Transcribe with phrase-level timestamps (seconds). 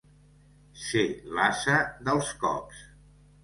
[0.85, 1.03] Ser
[1.35, 1.77] l'ase
[2.11, 2.85] dels cops.